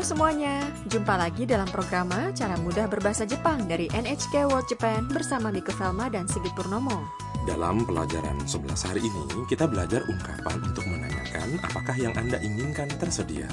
[0.00, 5.52] Halo semuanya, jumpa lagi dalam program Cara Mudah Berbahasa Jepang dari NHK World Japan bersama
[5.52, 7.04] Miko Velma dan Sigit Purnomo.
[7.44, 13.44] Dalam pelajaran 11 hari ini, kita belajar ungkapan untuk menanyakan apakah yang Anda inginkan tersedia.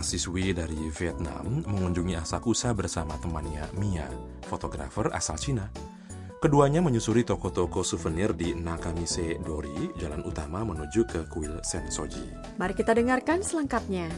[0.00, 4.08] mahasiswi dari Vietnam, mengunjungi Asakusa bersama temannya Mia,
[4.48, 5.68] fotografer asal Cina.
[6.40, 12.56] Keduanya menyusuri toko-toko souvenir di Nakamise Dori, jalan utama menuju ke kuil Sensoji.
[12.60, 14.08] Mari kita dengarkan selengkapnya.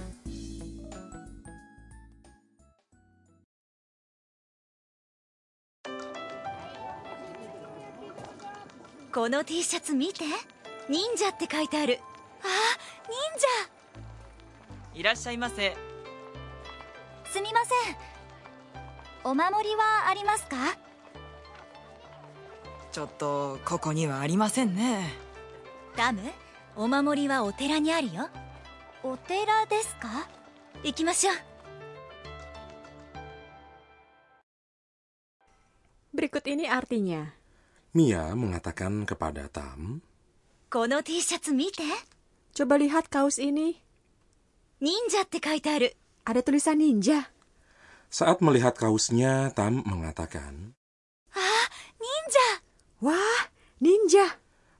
[9.10, 10.24] この T シャツ見て
[10.88, 11.98] 忍者って書いてある
[12.42, 12.46] あ
[13.08, 13.71] 忍者
[14.95, 15.75] いらっしゃいませ。
[17.25, 17.95] すみません。
[19.23, 20.77] お守りはありますか？
[22.91, 25.09] ちょっとここにはありませんね。
[25.97, 26.21] ダム？
[26.75, 28.29] お守りはお寺にあるよ。
[29.01, 30.29] お寺ですか？
[30.83, 31.35] 行きましょう。
[36.15, 37.33] Berikut ini artinya.
[37.95, 40.01] Mia mengatakan kepada Tam,
[40.69, 41.81] この T シャツ見て。
[42.53, 43.81] Coba lihat kaos ini,
[44.82, 47.30] 忍者って書いてある ada tulisan ninja.
[48.10, 50.72] saat melihat kaosnya, Tam mengatakan,
[51.34, 51.40] あ
[51.98, 52.38] 忍者
[53.04, 54.38] Wah, ninja.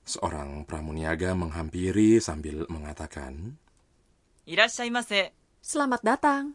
[0.09, 3.57] seorang pramuniaga menghampiri sambil mengatakan,
[4.47, 6.55] いらっしゃいませ Selamat datang.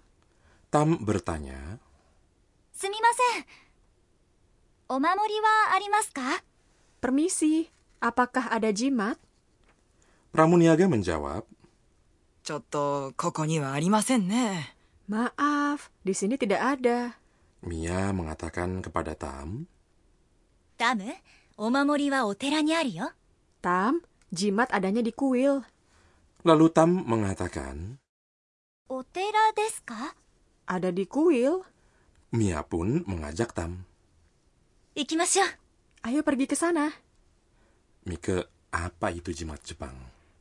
[0.71, 1.77] Tam bertanya,
[2.73, 3.45] すみません
[4.89, 6.41] お守りはありますか
[7.01, 7.69] Permisi,
[8.01, 9.17] apakah ada jimat?
[10.33, 11.45] pramuniaga menjawab,
[12.47, 14.75] ちょっとここにはありませんね
[15.09, 17.19] Maaf, di sini tidak ada.
[17.63, 19.67] Mia mengatakan kepada Tam,
[20.77, 21.03] ダム
[21.57, 23.11] お守りはお寺にあるよ
[23.61, 23.99] Tam,
[24.31, 25.63] jimat adanya di kuil.
[26.43, 27.99] lalu Tam mengatakan,
[28.89, 30.15] お寺ですか
[30.67, 31.63] Ada di kuil.
[32.31, 33.83] Mia pun mengajak Tam,
[34.95, 35.47] 行きましょう
[36.03, 36.91] Ayo pergi ke sana.
[38.03, 39.95] Mike, apa itu jimat Jepang?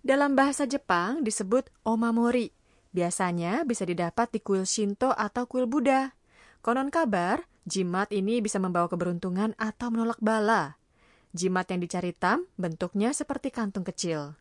[0.05, 2.53] Dalam bahasa Jepang disebut omamori.
[2.93, 6.13] Biasanya bisa didapat di kuil Shinto atau kuil Buddha.
[6.61, 10.77] Konon kabar, jimat ini bisa membawa keberuntungan atau menolak bala.
[11.33, 14.37] Jimat yang dicari Tam bentuknya seperti kantung kecil.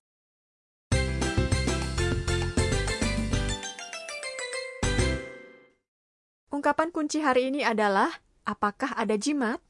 [6.52, 8.08] Ungkapan kunci hari ini adalah
[8.48, 9.60] apakah ada jimat?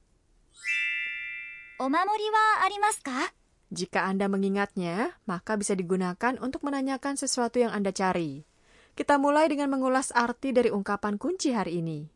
[1.83, 3.46] Omamori wa arimasu ka?
[3.75, 8.47] Jika Anda mengingatnya, maka bisa digunakan untuk menanyakan sesuatu yang Anda cari.
[8.94, 12.06] Kita mulai dengan mengulas arti dari ungkapan kunci hari ini.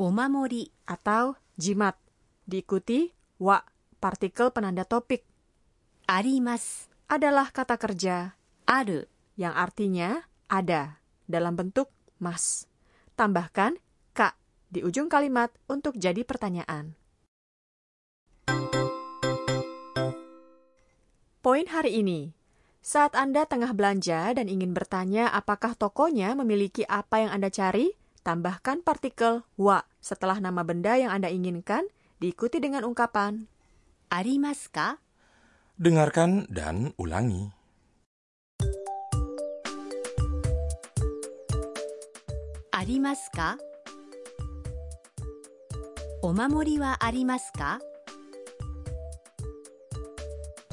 [0.00, 1.94] Omamori atau jimat.
[2.48, 3.60] Diikuti wa,
[4.02, 5.22] partikel penanda topik.
[6.08, 9.04] Arimas adalah kata kerja aru
[9.36, 12.68] yang artinya ada dalam bentuk mas.
[13.14, 13.78] Tambahkan
[14.16, 14.34] ka
[14.72, 16.96] di ujung kalimat untuk jadi pertanyaan.
[21.44, 22.32] Poin hari ini.
[22.80, 27.92] Saat Anda tengah belanja dan ingin bertanya apakah tokonya memiliki apa yang Anda cari,
[28.24, 31.84] tambahkan partikel wa setelah nama benda yang Anda inginkan,
[32.16, 33.44] diikuti dengan ungkapan
[34.08, 35.04] Arimasuka?
[35.76, 37.52] Dengarkan dan ulangi.
[42.72, 43.60] Arimasu ka?
[46.24, 46.96] Omamori wa?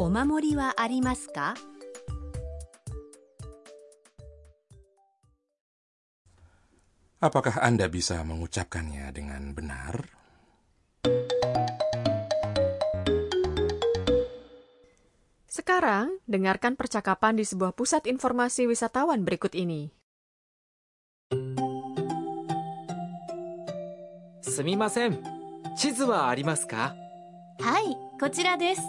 [0.00, 1.54] お守りはありますか
[7.16, 10.04] Apakah Anda bisa mengucapkannya dengan benar?
[15.48, 19.96] Sekarang, dengarkan percakapan di sebuah pusat informasi wisatawan berikut ini.
[24.56, 25.22] すみません
[25.76, 26.94] 地図はありますか
[27.60, 28.80] はいこちらです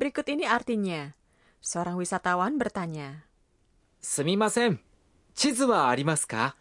[0.00, 1.12] Berikut ini artinya.
[1.60, 3.28] Seorang wisatawan bertanya.
[4.00, 4.80] Semimasen,
[5.36, 6.56] chizu wa arimasu ka?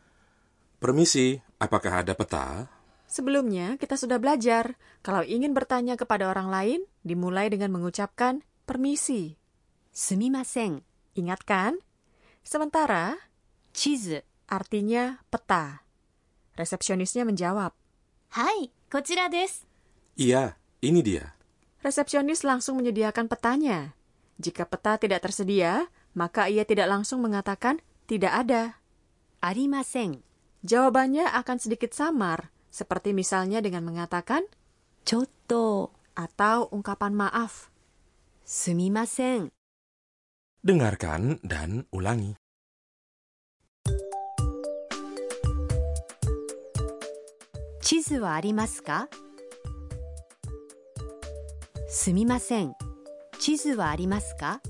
[0.75, 2.67] Permisi, apakah ada peta?
[3.07, 9.39] Sebelumnya, kita sudah belajar kalau ingin bertanya kepada orang lain, dimulai dengan mengucapkan permisi.
[9.95, 10.83] Semimasen,
[11.15, 11.79] ingatkan.
[12.43, 13.15] Sementara,
[13.71, 14.19] chizu
[14.51, 15.87] artinya peta.
[16.59, 17.71] Resepsionisnya menjawab.
[18.35, 19.63] Hai, kochira desu.
[20.19, 21.38] Iya, ini dia
[21.83, 23.95] resepsionis langsung menyediakan petanya.
[24.39, 28.63] Jika peta tidak tersedia, maka ia tidak langsung mengatakan tidak ada.
[29.39, 30.23] Arimasen.
[30.63, 34.43] Jawabannya akan sedikit samar, seperti misalnya dengan mengatakan
[35.07, 37.71] Chotto atau ungkapan maaf.
[38.43, 39.47] Sumimasen.
[40.59, 42.35] Dengarkan dan ulangi.
[47.79, 49.07] Chizu wa arimasu ka?
[51.88, 52.74] すかすみません。
[53.38, 54.60] 地図はありますか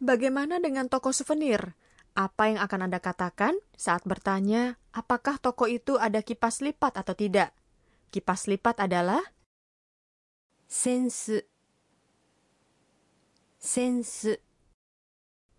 [0.00, 1.76] Bagaimana dengan toko souvenir?
[2.16, 7.54] Apa yang akan Anda katakan saat bertanya apakah toko itu ada kipas lipat atau tidak?
[8.10, 9.22] Kipas lipat adalah
[10.70, 11.46] センス。
[13.58, 14.40] センス。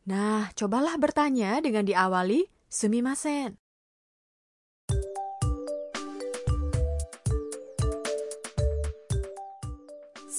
[0.08, 3.58] Nah, cobalah bertanya dengan diawali sumimasen.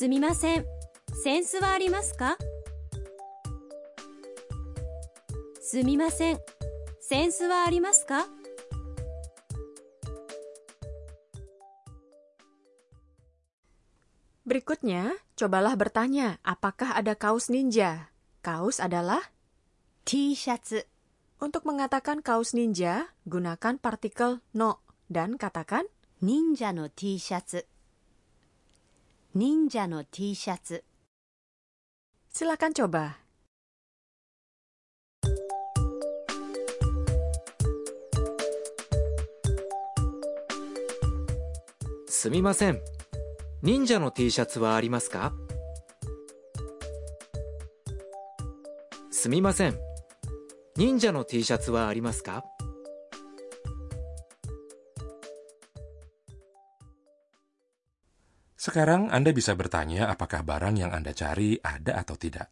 [0.02, 0.64] すみません
[1.22, 2.36] センスはありますか
[5.60, 6.40] すみません
[7.00, 8.26] センスはありますか
[14.42, 18.10] Berikutnya, cobalah bertanya apakah ada kaos ninja.
[18.42, 19.30] Kaos adalah
[20.02, 20.90] T シャツ。
[21.42, 24.80] untuk mengatakan kaos ninja, gunakan partikel no
[25.10, 25.90] dan katakan
[26.22, 27.66] 忍者の T シャツ。
[29.34, 30.84] 忍者の T シャツ。
[32.32, 33.22] silakan coba.
[42.06, 42.80] すみません。
[43.62, 45.32] 忍者の T シャツはありますか
[49.10, 49.76] すみません。
[50.76, 52.44] 忍者の T シャツはありますか
[58.62, 62.46] Sekarang Anda bisa bertanya apakah barang yang Anda cari ada atau tidak.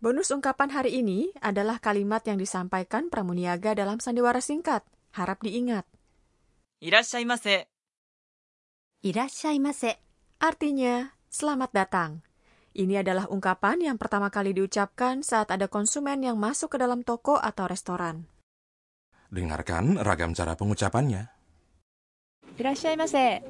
[0.00, 4.80] Bonus ungkapan hari ini adalah kalimat yang disampaikan pramuniaga dalam sandiwara singkat.
[5.12, 5.84] Harap diingat.
[6.80, 7.68] いらっしゃいませ。
[9.02, 10.00] いらっしゃいませ。
[10.38, 12.10] Artinya, selamat datang.
[12.72, 17.36] Ini adalah ungkapan yang pertama kali diucapkan saat ada konsumen yang masuk ke dalam toko
[17.36, 18.30] atau restoran.
[19.28, 21.28] Dengarkan ragam cara pengucapannya.
[22.58, 23.42] いらっしゃいませ。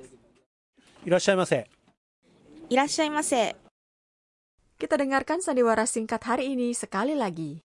[1.06, 1.70] いらっしゃいませ。
[2.68, 3.56] いらっしゃいませ。
[4.78, 7.62] Kita dengarkan sandiwara singkat hari ini sekali lagi.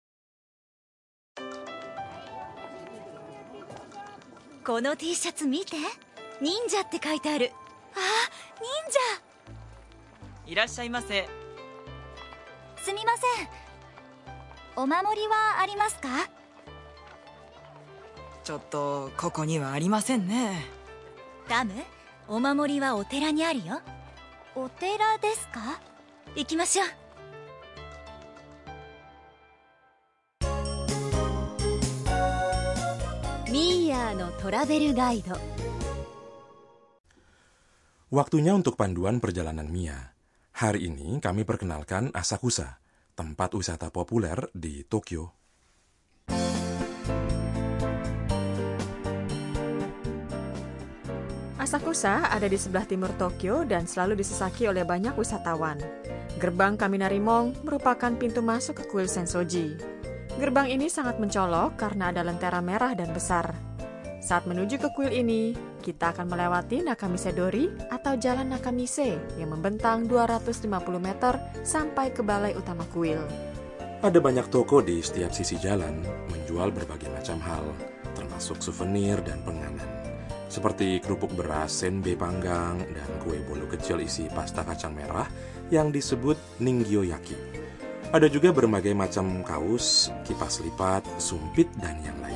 [4.64, 5.78] この T シャツ見て
[6.40, 7.52] 忍者って書いてある
[7.96, 8.92] あー忍
[10.47, 11.23] いらっしゃいませ。
[11.23, 11.29] 者
[12.85, 13.49] すみません。
[14.77, 16.09] お守りはありますか？
[18.45, 20.65] ちょっと、ここにはありませんね。
[21.49, 21.73] ダム？
[22.29, 23.81] お守りはお寺にあるよ。
[24.55, 25.81] お寺ですか？
[26.37, 26.87] 行きましょう。
[33.51, 35.37] ミーヤーのトラベルガイド。
[38.13, 40.16] Waktunya untuk panduan perjalanan Mia.
[40.57, 42.81] Hari ini kami perkenalkan Asakusa,
[43.13, 45.37] tempat wisata populer di Tokyo.
[51.61, 55.77] Asakusa ada di sebelah timur Tokyo dan selalu disesaki oleh banyak wisatawan.
[56.41, 59.77] Gerbang Kaminarimong merupakan pintu masuk ke kuil Sensoji.
[60.41, 63.53] Gerbang ini sangat mencolok karena ada lentera merah dan besar.
[64.25, 65.53] Saat menuju ke kuil ini,
[65.87, 70.67] kita akan melewati Nakamise Dori atau Jalan Nakamise yang membentang 250
[70.99, 73.23] meter sampai ke balai utama kuil.
[74.03, 76.03] Ada banyak toko di setiap sisi jalan,
[76.35, 77.71] menjual berbagai macam hal,
[78.19, 79.87] termasuk souvenir dan penganan.
[80.51, 85.31] Seperti kerupuk beras, senbei panggang, dan kue bolu kecil isi pasta kacang merah
[85.71, 87.39] yang disebut ningyoyaki.
[88.11, 92.36] Ada juga berbagai macam kaos, kipas lipat, sumpit, dan yang lainnya.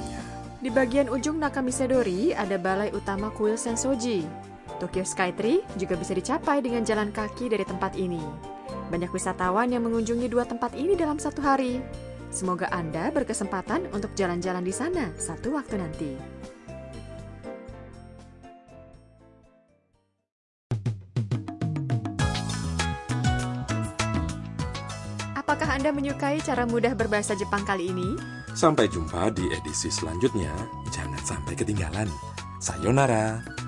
[0.61, 4.29] Di bagian ujung Nakamise Dori ada balai utama kuil Sensoji.
[4.77, 8.21] Tokyo Skytree juga bisa dicapai dengan jalan kaki dari tempat ini.
[8.93, 11.81] Banyak wisatawan yang mengunjungi dua tempat ini dalam satu hari.
[12.29, 16.13] Semoga Anda berkesempatan untuk jalan-jalan di sana satu waktu nanti.
[25.41, 28.40] Apakah Anda menyukai cara mudah berbahasa Jepang kali ini?
[28.51, 30.51] Sampai jumpa di edisi selanjutnya.
[30.91, 32.11] Jangan sampai ketinggalan.
[32.59, 33.60] Sayonara.